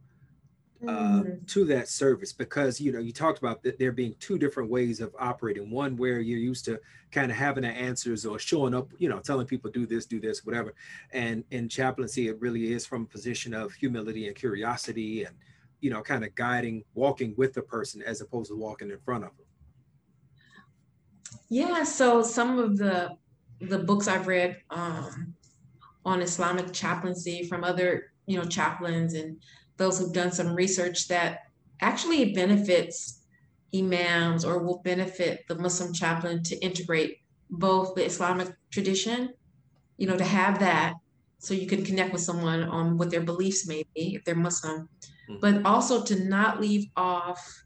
[0.88, 1.48] uh, mm.
[1.48, 5.02] to that service because you know you talked about that there being two different ways
[5.02, 6.80] of operating one where you're used to
[7.12, 10.22] kind of having the answers or showing up you know telling people do this do
[10.22, 10.74] this whatever
[11.12, 15.36] and in chaplaincy it really is from a position of humility and curiosity and
[15.82, 19.26] you know kind of guiding walking with the person as opposed to walking in front
[19.26, 19.46] of them
[21.50, 23.10] yeah so some of the
[23.62, 25.34] the books i've read um,
[26.06, 29.38] on islamic chaplaincy from other you know chaplains and
[29.78, 31.40] those who've done some research that
[31.82, 33.20] actually benefits
[33.76, 37.18] imams or will benefit the Muslim chaplain to integrate
[37.50, 39.34] both the Islamic tradition,
[39.98, 40.94] you know, to have that
[41.40, 44.90] so you can connect with someone on what their beliefs may be if they're Muslim,
[45.30, 45.38] mm-hmm.
[45.40, 47.64] but also to not leave off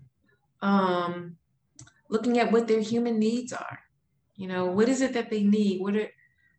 [0.62, 1.36] um,
[2.14, 3.80] looking at what their human needs are.
[4.36, 5.82] You know, what is it that they need?
[5.82, 6.10] What are,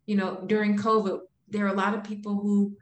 [0.05, 2.77] you know, during COVID, there are a lot of people who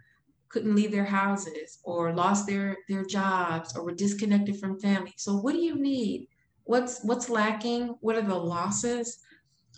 [0.49, 5.13] couldn't leave their houses or lost their their jobs or were disconnected from family.
[5.17, 6.29] So what do you need?
[6.65, 7.83] What's what's lacking?
[8.01, 9.07] What are the losses?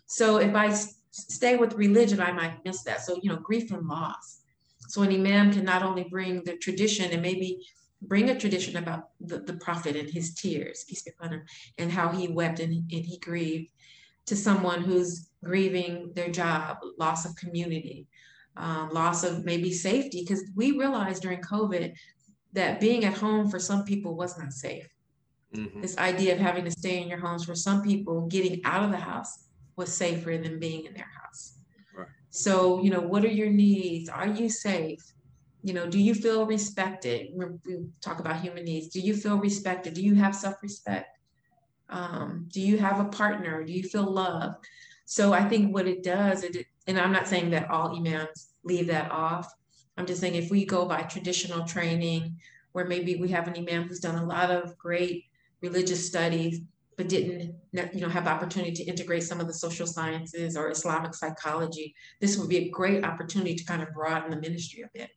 [0.08, 3.02] So if i s- stay with religion i might miss that.
[3.02, 4.42] So you know grief and loss.
[4.90, 7.66] So an imam can not only bring the tradition and maybe
[8.02, 11.44] bring a tradition about the, the prophet and his tears peace be upon him
[11.78, 13.72] and how he wept and, and he grieved
[14.26, 18.08] to someone who's grieving their job loss of community
[18.58, 21.94] um, loss of maybe safety, because we realized during COVID
[22.54, 24.88] that being at home for some people was not safe.
[25.54, 25.82] Mm-hmm.
[25.82, 28.92] This idea of having to stay in your homes for some people, getting out of
[28.92, 31.58] the house was safer than being in their house.
[31.96, 32.08] Right.
[32.30, 34.10] So, you know, what are your needs?
[34.10, 35.04] Are you safe?
[35.66, 37.32] You know, do you feel respected?
[37.34, 37.48] We
[38.00, 38.90] talk about human needs.
[38.90, 39.96] Do you feel respected?
[39.96, 41.18] Do you have self respect?
[41.90, 43.64] Um, do you have a partner?
[43.64, 44.58] Do you feel love?
[45.06, 48.86] So I think what it does, it, and I'm not saying that all imams leave
[48.88, 49.52] that off.
[49.98, 52.38] I'm just saying if we go by traditional training,
[52.74, 55.24] where maybe we have an imam who's done a lot of great
[55.62, 56.62] religious studies,
[56.96, 60.70] but didn't you know have the opportunity to integrate some of the social sciences or
[60.70, 64.90] Islamic psychology, this would be a great opportunity to kind of broaden the ministry a
[64.94, 65.10] bit.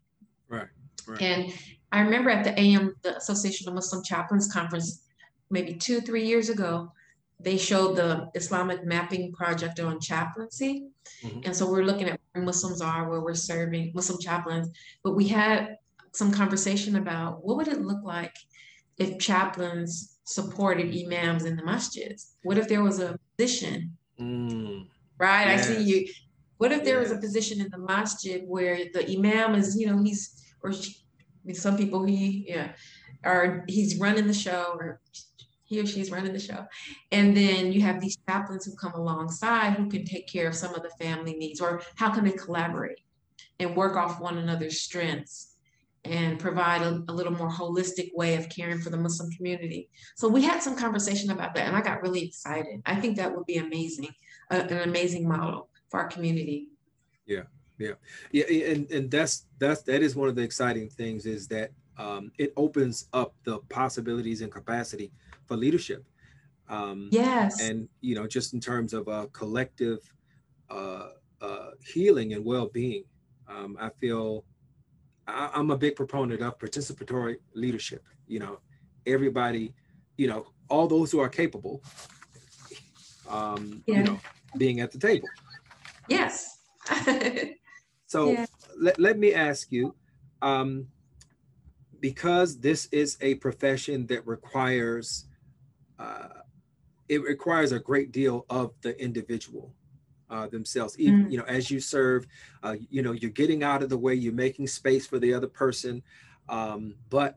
[0.49, 0.67] Right.
[1.07, 1.23] right.
[1.23, 1.53] And
[1.93, 5.05] I remember at the AM, the Association of Muslim Chaplains Conference,
[5.51, 6.93] maybe two, three years ago,
[7.41, 10.89] they showed the Islamic mapping project on chaplaincy.
[11.23, 11.41] Mm-hmm.
[11.45, 14.71] And so we're looking at where Muslims are, where we're serving Muslim chaplains.
[15.05, 15.77] But we had
[16.13, 18.35] some conversation about what would it look like
[18.99, 22.33] if chaplains supported imams in the masjids?
[22.43, 23.97] What if there was a position?
[24.21, 24.89] Mm.
[25.19, 25.47] Right?
[25.47, 25.71] Yes.
[25.71, 26.09] I see you.
[26.59, 30.03] What if there was a position in the masjid where the imam is, you know,
[30.03, 30.97] he's or she,
[31.53, 32.73] some people he yeah,
[33.25, 35.01] or he's running the show or
[35.65, 36.67] he or she's running the show.
[37.13, 40.75] And then you have these chaplains who come alongside who can take care of some
[40.75, 43.01] of the family needs, or how can they collaborate
[43.61, 45.55] and work off one another's strengths
[46.05, 49.91] and provide a, a little more holistic way of caring for the Muslim community.
[50.17, 52.81] So we had some conversation about that, and I got really excited.
[52.87, 54.09] I think that would be amazing,
[54.51, 56.69] an amazing model for our community.
[57.27, 57.43] Yeah,
[57.79, 57.93] Yeah,
[58.33, 62.33] yeah, and and that's that's that is one of the exciting things is that um,
[62.39, 65.13] it opens up the possibilities and capacity
[65.47, 66.05] for leadership.
[66.69, 70.01] Um, yes, and you know, just in terms of a collective
[70.71, 73.05] uh, uh, healing and well-being,
[73.49, 74.45] um, I feel
[75.27, 78.03] I, I'm a big proponent of participatory leadership.
[78.27, 78.61] You know,
[79.07, 79.73] everybody,
[80.17, 81.83] you know, all those who are capable,
[83.29, 83.99] um, yeah.
[83.99, 84.21] you know,
[84.57, 85.29] being at the table.
[86.09, 86.59] Yes.
[88.07, 88.47] so yeah.
[88.79, 89.95] let, let me ask you,
[90.43, 90.87] um,
[92.01, 95.27] because this is a profession that requires,
[95.99, 96.29] uh,
[97.09, 99.75] it requires a great deal of the individual
[100.31, 100.99] uh, themselves.
[100.99, 101.33] Even, mm.
[101.33, 102.27] you know, as you serve,
[102.63, 105.47] uh, you know, you're getting out of the way, you're making space for the other
[105.47, 106.03] person,
[106.49, 107.37] um, but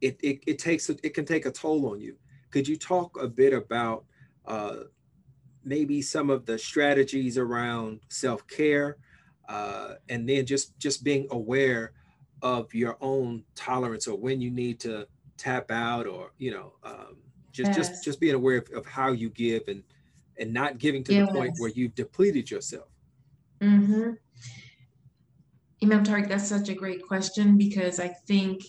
[0.00, 2.16] it, it, it takes it can take a toll on you.
[2.50, 4.04] Could you talk a bit about
[4.46, 4.84] uh,
[5.68, 8.96] maybe some of the strategies around self-care
[9.48, 11.92] uh, and then just just being aware
[12.42, 17.16] of your own tolerance or when you need to tap out or you know um,
[17.52, 17.76] just yes.
[17.76, 19.82] just just being aware of, of, how you give and
[20.38, 21.28] and not giving to yes.
[21.28, 22.88] the point where you've depleted yourself
[23.60, 24.10] mm-hmm.
[25.82, 28.62] imam tariq that's such a great question because i think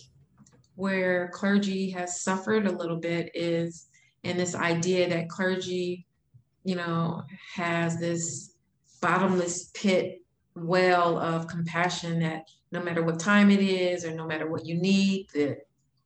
[0.76, 3.86] where clergy has suffered a little bit is
[4.22, 6.06] in this idea that clergy
[6.64, 7.22] you know,
[7.54, 8.54] has this
[9.00, 10.22] bottomless pit
[10.54, 14.76] well of compassion that no matter what time it is or no matter what you
[14.76, 15.56] need, the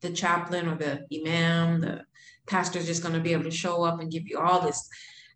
[0.05, 2.05] the chaplain or the imam, the
[2.47, 4.89] pastor is just going to be able to show up and give you all this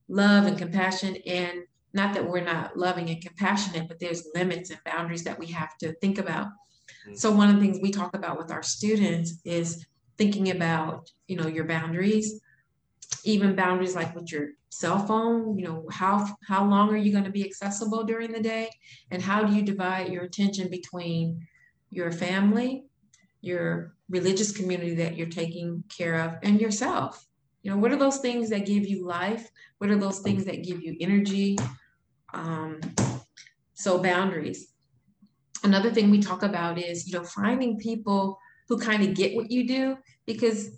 [0.09, 1.16] love and compassion.
[1.26, 1.62] And
[1.94, 5.76] not that we're not loving and compassionate, but there's limits and boundaries that we have
[5.78, 6.48] to think about.
[6.48, 7.14] Mm-hmm.
[7.14, 9.87] So one of the things we talk about with our students is
[10.18, 12.40] thinking about, you know, your boundaries,
[13.24, 17.24] even boundaries like with your cell phone you know how how long are you going
[17.24, 18.70] to be accessible during the day?
[19.11, 21.46] And how do you divide your attention between
[21.90, 22.85] your family
[23.40, 27.26] your religious community that you're taking care of and yourself?
[27.62, 29.50] You know what are those things that give you life?
[29.78, 31.59] What are those things that give you energy?
[32.35, 32.81] Um,
[33.74, 34.72] so boundaries.
[35.64, 39.50] Another thing we talk about is you know finding people who kind of get what
[39.50, 40.70] you do because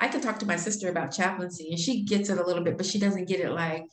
[0.00, 2.76] I can talk to my sister about chaplaincy and she gets it a little bit,
[2.76, 3.86] but she doesn't get it like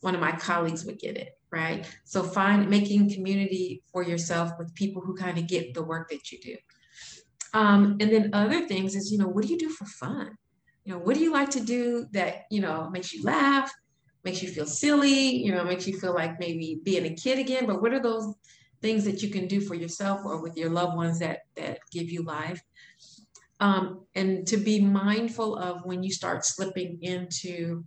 [0.00, 1.86] one of my colleagues would get it, right?
[2.04, 6.30] So find making community for yourself with people who kind of get the work that
[6.30, 6.56] you do.
[7.54, 10.36] Um, and then other things is, you know, what do you do for fun?
[10.84, 13.72] You know, what do you like to do that, you know, makes you laugh,
[14.24, 17.66] makes you feel silly, you know, makes you feel like maybe being a kid again,
[17.66, 18.34] but what are those
[18.82, 22.10] things that you can do for yourself or with your loved ones that that give
[22.10, 22.60] you life?
[23.60, 27.84] Um, and to be mindful of when you start slipping into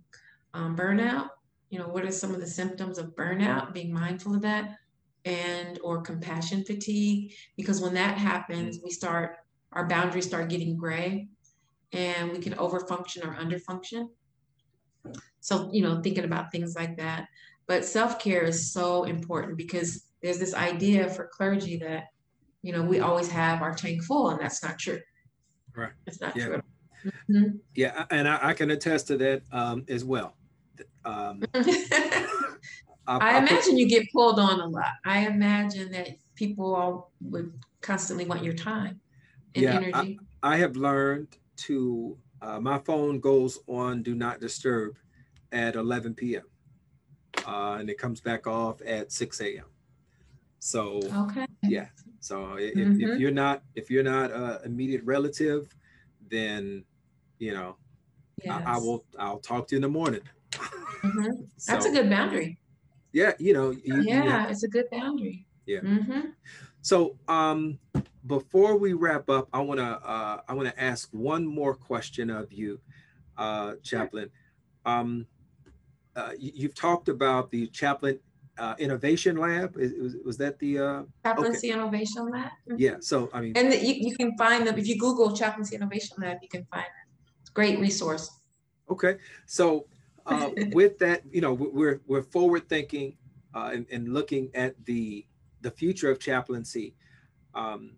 [0.52, 1.28] um, burnout,
[1.68, 3.72] you know, what are some of the symptoms of burnout?
[3.72, 4.76] Being mindful of that
[5.24, 9.36] and or compassion fatigue, because when that happens, we start,
[9.72, 11.28] our boundaries start getting gray
[11.92, 14.08] and we can overfunction or underfunction.
[15.40, 17.28] So, you know, thinking about things like that.
[17.68, 22.04] But self-care is so important because there's this idea for clergy that,
[22.62, 25.00] you know, we always have our tank full and that's not true
[25.74, 25.92] Right.
[26.06, 26.46] It's not yeah.
[26.46, 26.62] true.
[27.04, 27.56] Mm-hmm.
[27.74, 30.34] Yeah, and I, I, can attest to that um, as well.
[31.04, 32.28] Um, I,
[33.06, 34.92] I, imagine you get pulled on a lot.
[35.04, 39.00] I imagine that people all would constantly want your time
[39.54, 40.18] and yeah, energy.
[40.42, 44.96] I, I have learned to, uh, my phone goes on do not disturb
[45.52, 46.44] at 11 p.m.
[47.46, 49.64] Uh, and it comes back off at 6 a.m.
[50.58, 51.46] So okay.
[51.62, 51.86] yeah.
[52.20, 53.00] So if, mm-hmm.
[53.00, 55.74] if you're not if you're not a immediate relative,
[56.30, 56.84] then
[57.38, 57.76] you know
[58.44, 58.62] yes.
[58.64, 60.20] I, I, will I'll talk to you in the morning.
[60.52, 61.30] Mm-hmm.
[61.56, 62.58] so, That's a good boundary.
[63.12, 63.70] Yeah, you know.
[63.70, 65.46] You, yeah, you it's a good boundary.
[65.66, 65.80] Yeah.
[65.80, 66.20] Mm-hmm.
[66.82, 67.78] So um,
[68.26, 72.80] before we wrap up, I wanna uh, I wanna ask one more question of you,
[73.38, 74.30] uh, Chaplain.
[74.84, 75.26] Um,
[76.16, 78.18] uh, you, have talked about the chaplain
[78.60, 79.76] uh, Innovation Lab.
[79.78, 81.80] Is, was, was that the uh, Chaplaincy okay.
[81.80, 82.50] Innovation Lab?
[82.76, 82.96] Yeah.
[83.00, 86.16] So I mean, and the, you, you can find them if you Google Chaplaincy Innovation
[86.20, 86.38] Lab.
[86.42, 87.52] You can find it.
[87.54, 88.30] Great resource.
[88.90, 89.16] Okay.
[89.46, 89.86] So
[90.26, 93.16] uh, with that, you know, we're we're forward thinking
[93.54, 95.26] uh, and, and looking at the
[95.62, 96.94] the future of chaplaincy.
[97.54, 97.96] Um,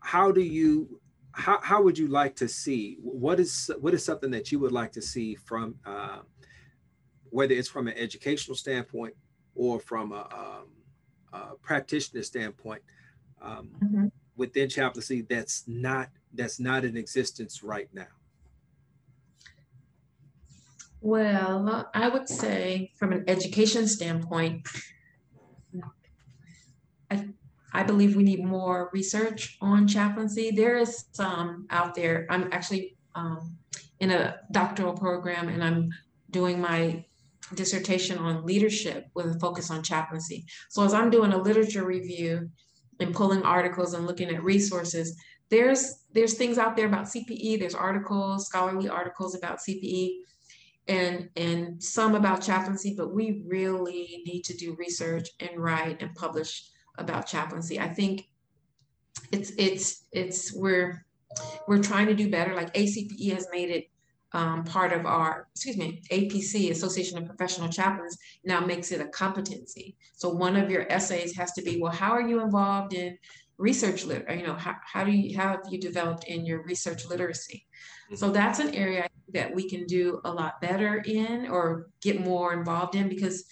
[0.00, 1.00] how do you
[1.34, 4.72] how, how would you like to see what is what is something that you would
[4.72, 6.18] like to see from uh,
[7.30, 9.14] whether it's from an educational standpoint
[9.54, 10.68] or from a, um,
[11.32, 12.82] a practitioner standpoint
[13.40, 14.06] um, mm-hmm.
[14.36, 18.06] within chaplaincy that's not that's not in existence right now?
[21.00, 24.68] Well, I would say from an education standpoint,
[27.10, 27.28] I,
[27.72, 30.52] I believe we need more research on chaplaincy.
[30.52, 32.26] There is some out there.
[32.30, 33.56] I'm actually um,
[33.98, 35.90] in a doctoral program and I'm
[36.30, 37.04] doing my
[37.54, 40.44] dissertation on leadership with a focus on chaplaincy.
[40.70, 42.50] So as I'm doing a literature review
[43.00, 45.16] and pulling articles and looking at resources,
[45.50, 47.58] there's there's things out there about CPE.
[47.58, 50.16] There's articles, scholarly articles about CPE,
[50.88, 52.94] and and some about chaplaincy.
[52.96, 57.78] But we really need to do research and write and publish about chaplaincy.
[57.78, 58.24] I think
[59.30, 61.04] it's it's it's we're
[61.68, 62.54] we're trying to do better.
[62.54, 63.91] Like ACPE has made it
[64.34, 69.08] um, part of our, excuse me, APC, Association of Professional Chaplains, now makes it a
[69.08, 69.96] competency.
[70.14, 73.18] So one of your essays has to be, well, how are you involved in
[73.58, 77.06] research lit, you know, how, how do you, how have you developed in your research
[77.06, 77.66] literacy?
[78.06, 78.16] Mm-hmm.
[78.16, 82.52] So that's an area that we can do a lot better in or get more
[82.52, 83.44] involved in because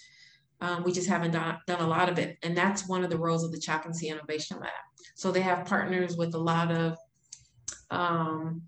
[0.59, 2.37] um, we just haven't done, done a lot of it.
[2.43, 4.69] And that's one of the roles of the Chaplaincy Innovation Lab.
[5.15, 6.97] So they have partners with a lot of
[7.89, 8.63] um,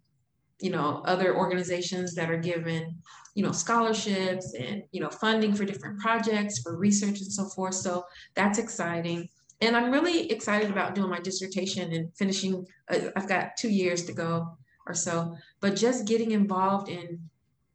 [0.63, 2.95] you know, other organizations that are given,
[3.35, 7.75] you know, scholarships and, you know, funding for different projects for research and so forth.
[7.75, 9.27] So that's exciting.
[9.59, 12.65] And I'm really excited about doing my dissertation and finishing.
[12.89, 14.57] Uh, I've got two years to go
[14.87, 17.19] or so, but just getting involved in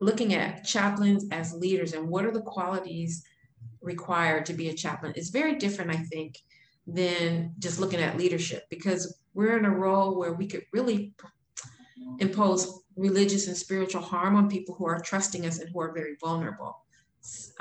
[0.01, 3.23] looking at chaplains as leaders and what are the qualities
[3.83, 6.39] required to be a chaplain is very different, I think,
[6.87, 11.13] than just looking at leadership because we're in a role where we could really
[12.19, 16.17] impose religious and spiritual harm on people who are trusting us and who are very
[16.21, 16.85] vulnerable.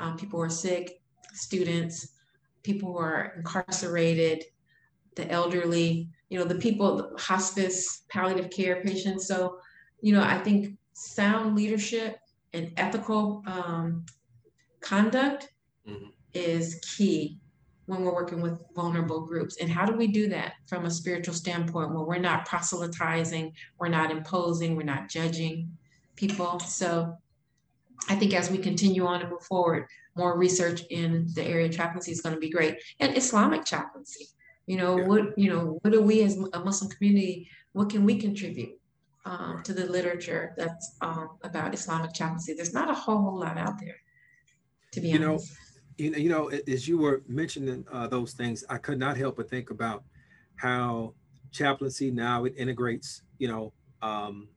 [0.00, 1.00] Um, people who are sick,
[1.32, 2.14] students,
[2.62, 4.44] people who are incarcerated,
[5.14, 9.26] the elderly, you know, the people, hospice, palliative care patients.
[9.26, 9.58] So,
[10.00, 12.18] you know, I think sound leadership
[12.52, 14.04] and ethical um,
[14.80, 15.48] conduct
[15.86, 16.06] mm-hmm.
[16.34, 17.38] is key
[17.88, 19.56] when we're working with vulnerable groups.
[19.56, 23.88] And how do we do that from a spiritual standpoint where we're not proselytizing, we're
[23.88, 25.70] not imposing, we're not judging
[26.14, 26.60] people?
[26.60, 27.16] So
[28.10, 29.86] I think as we continue on and move forward,
[30.16, 32.76] more research in the area of chaplaincy is going to be great.
[33.00, 34.26] And Islamic chaplaincy,
[34.66, 35.06] you know, yeah.
[35.06, 38.78] what you know, what do we as a Muslim community, what can we contribute
[39.24, 42.52] um, to the literature that's um, about Islamic chaplaincy?
[42.52, 43.96] There's not a whole, whole lot out there,
[44.92, 45.48] to be you honest.
[45.50, 45.54] Know,
[45.98, 49.36] you know, you know, as you were mentioning uh, those things, I could not help
[49.36, 50.04] but think about
[50.56, 51.14] how
[51.50, 54.48] chaplaincy now it integrates, you know, um,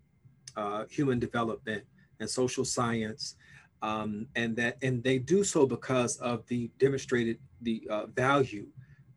[0.56, 1.84] uh, human development
[2.20, 3.36] and social science,
[3.82, 8.68] um, and that and they do so because of the demonstrated the uh, value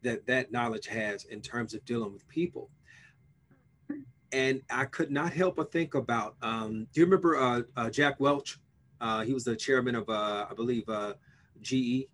[0.03, 2.71] that that knowledge has in terms of dealing with people.
[4.33, 6.37] And I could not help but think about.
[6.43, 8.59] Um, do you remember uh, uh, Jack Welch?
[9.01, 10.89] Uh, he was the chairman of, I believe,
[11.61, 12.07] GE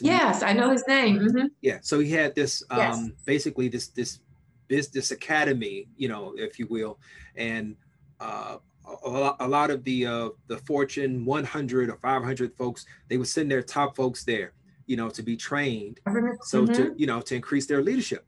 [0.00, 1.18] Yes, I know his name.
[1.18, 1.46] Mm-hmm.
[1.60, 3.10] Yeah, so he had this um, yes.
[3.24, 4.20] basically this this
[4.68, 6.98] business academy, you know, if you will,
[7.36, 7.76] and
[8.20, 8.56] uh,
[9.04, 13.50] a, a lot of the uh, the Fortune 100 or 500 folks, they would send
[13.50, 14.52] their top folks there,
[14.86, 16.00] you know, to be trained,
[16.42, 16.72] so mm-hmm.
[16.72, 18.26] to you know to increase their leadership.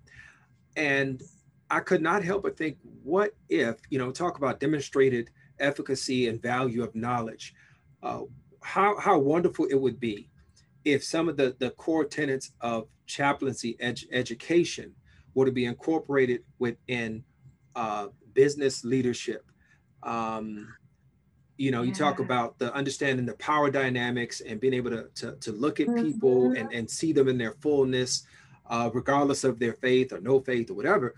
[0.77, 1.23] And
[1.71, 6.41] I could not help but think, what if you know talk about demonstrated efficacy and
[6.41, 7.55] value of knowledge?
[8.03, 8.23] Uh,
[8.63, 10.29] how how wonderful it would be
[10.85, 14.93] if some of the, the core tenets of chaplaincy ed- education
[15.35, 17.25] were to be incorporated within
[17.75, 19.45] uh, business leadership.
[20.03, 20.75] Um,
[21.57, 21.89] you know, yeah.
[21.89, 25.81] you talk about the understanding the power dynamics and being able to, to, to look
[25.81, 26.57] at people mm-hmm.
[26.57, 28.27] and, and see them in their fullness,
[28.69, 31.15] uh, regardless of their faith or no faith or whatever.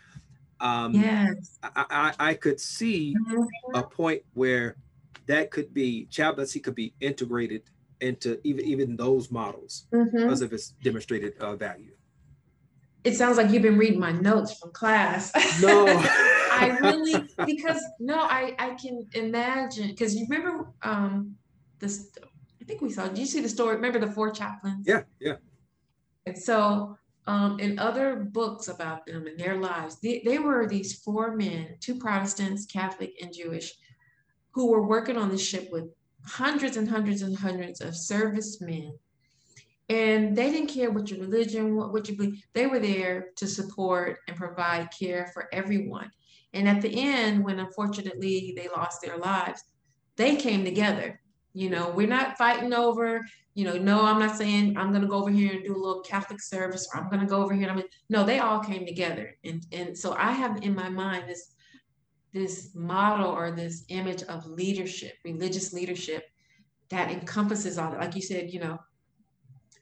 [0.61, 1.59] Um, yes.
[1.63, 1.85] I,
[2.19, 3.75] I, I could see mm-hmm.
[3.75, 4.77] a point where
[5.27, 7.63] that could be chaplaincy could be integrated
[8.01, 10.17] into even even those models mm-hmm.
[10.17, 11.93] because of its demonstrated uh, value.
[13.05, 15.33] It sounds like you've been reading my notes from class.
[15.61, 21.37] No, I really because no, I I can imagine because you remember um
[21.79, 22.11] this.
[22.61, 23.07] I think we saw.
[23.09, 23.77] Did you see the story?
[23.77, 24.87] Remember the four chaplains?
[24.87, 25.35] Yeah, yeah.
[26.25, 30.99] And so um, in other books about them and their lives, they, they were these
[30.99, 33.75] four men, two Protestants, Catholic, and Jewish,
[34.53, 35.85] who were working on the ship with
[36.27, 38.97] hundreds and hundreds and hundreds of servicemen.
[39.89, 42.43] And they didn't care what your religion, what, what you believe.
[42.55, 46.11] They were there to support and provide care for everyone.
[46.55, 49.63] And at the end, when unfortunately they lost their lives,
[50.17, 51.21] they came together.
[51.53, 53.21] You know, we're not fighting over,
[53.55, 55.79] you know, no, I'm not saying I'm going to go over here and do a
[55.79, 57.65] little Catholic service or I'm going to go over here.
[57.65, 59.37] And I mean, no, they all came together.
[59.45, 61.54] And, and so I have in my mind this
[62.35, 66.25] this model or this image of leadership, religious leadership
[66.91, 68.01] that encompasses all that.
[68.01, 68.79] Like you said, you know,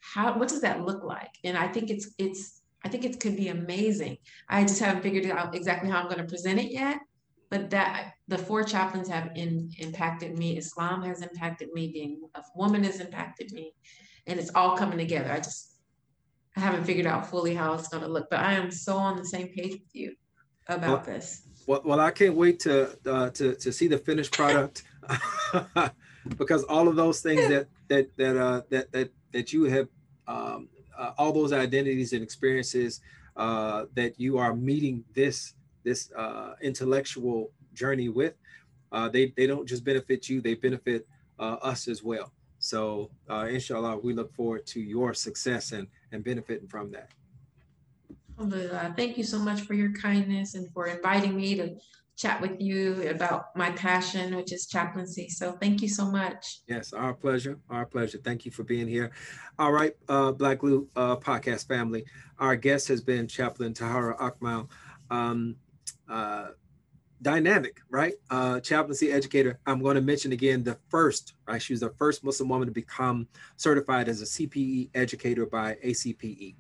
[0.00, 1.30] how what does that look like?
[1.42, 4.18] And I think it's it's I think it could be amazing.
[4.48, 6.98] I just haven't figured out exactly how I'm going to present it yet.
[7.48, 10.56] But that the four chaplains have in, impacted me.
[10.56, 11.90] Islam has impacted me.
[11.92, 13.74] Being a woman has impacted me,
[14.26, 15.30] and it's all coming together.
[15.30, 15.76] I just
[16.56, 19.16] I haven't figured out fully how it's going to look, but I am so on
[19.16, 20.14] the same page with you
[20.66, 21.46] about well, this.
[21.66, 24.82] Well, well, I can't wait to uh, to to see the finished product
[26.36, 29.88] because all of those things that that that uh, that that that you have
[30.26, 33.00] um, uh, all those identities and experiences
[33.36, 35.54] uh, that you are meeting this
[35.84, 38.34] this uh, intellectual journey with,
[38.92, 41.06] uh, they they don't just benefit you; they benefit
[41.38, 42.32] uh, us as well.
[42.58, 47.10] So, uh, inshallah, we look forward to your success and and benefiting from that.
[48.96, 51.76] Thank you so much for your kindness and for inviting me to
[52.16, 55.28] chat with you about my passion, which is chaplaincy.
[55.28, 56.60] So thank you so much.
[56.68, 57.58] Yes, our pleasure.
[57.70, 58.18] Our pleasure.
[58.18, 59.10] Thank you for being here.
[59.58, 62.04] All right, uh, Black Glue uh, podcast family.
[62.38, 64.68] Our guest has been Chaplain Tahara Akmal.
[65.10, 65.56] Um,
[66.08, 66.48] uh,
[67.22, 68.14] dynamic, right?
[68.30, 69.58] Uh, chaplaincy educator.
[69.66, 71.62] I'm going to mention again the first, right?
[71.62, 76.56] She was the first Muslim woman to become certified as a CPE educator by ACPE.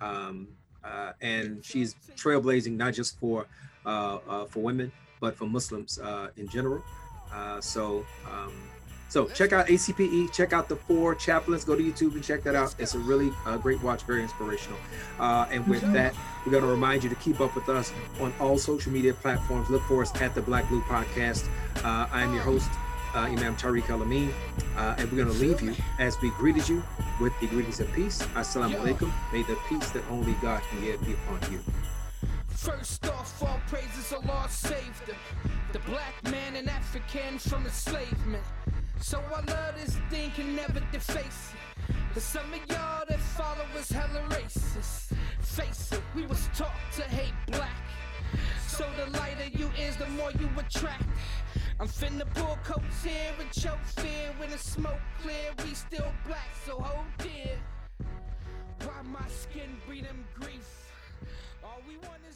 [0.00, 0.48] Um,
[0.84, 3.46] uh, and she's trailblazing not just for
[3.86, 6.82] uh, uh, for women, but for Muslims uh, in general.
[7.60, 8.52] so, um,
[9.08, 11.64] so check out ACPE, check out the four chaplains.
[11.64, 12.74] Go to YouTube and check that out.
[12.78, 13.30] It's a really
[13.62, 14.78] great watch, very inspirational.
[15.20, 16.14] and with that,
[16.44, 19.68] we're going to remind you to keep up with us on all social media platforms.
[19.70, 21.48] Look for us at the Black Blue Podcast.
[21.84, 22.70] I am your host,
[23.14, 24.32] uh, Imam Tariq Al Amin.
[24.76, 26.82] Uh, and we're going to leave you as we greeted you
[27.20, 28.22] with the greetings of peace.
[28.34, 29.12] Assalamu alaikum.
[29.32, 31.60] May the peace that only God can give be upon you.
[32.48, 35.16] First off, all praises Allah saved them.
[35.72, 38.44] The black man and African from enslavement.
[39.00, 41.94] So I love this thing can never deface it.
[42.14, 45.12] But some of y'all that follow us hella racist.
[45.40, 47.76] Face it, we was taught to hate black.
[48.76, 51.04] So the lighter you is, the more you attract.
[51.78, 54.32] I'm finna pull coats here and choke fear.
[54.36, 57.56] When the smoke clear, we still black, so hold dear.
[58.80, 60.90] Why my skin breathing grief?
[61.62, 62.33] All we want is